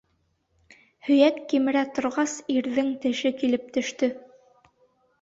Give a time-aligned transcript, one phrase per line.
[1.09, 4.15] Һөйәк кимерә торғас, ирҙең теше килеп төштө.